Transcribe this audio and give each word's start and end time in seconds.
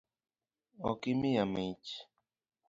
Ok 0.89 1.01
imiya 1.13 1.43
mich? 1.53 1.91